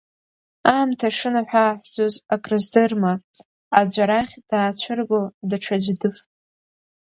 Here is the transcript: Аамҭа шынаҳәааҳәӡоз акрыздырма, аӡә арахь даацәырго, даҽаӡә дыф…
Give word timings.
Аамҭа 0.71 1.09
шынаҳәааҳәӡоз 1.17 2.15
акрыздырма, 2.33 3.13
аӡә 3.79 3.99
арахь 4.03 4.35
даацәырго, 4.49 5.21
даҽаӡә 5.49 5.93
дыф… 6.01 6.17